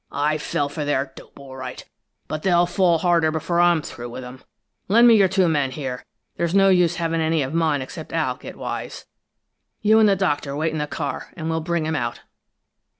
[0.11, 1.85] I fell for their dope, all right,
[2.27, 4.43] but they'll fall harder before I'm through with them!
[4.87, 6.07] Lend me your two men, here.
[6.37, 9.05] There's no use having any of mine except Al get wise.
[9.83, 12.21] You and the Doctor wait in the car, and we'll bring him out."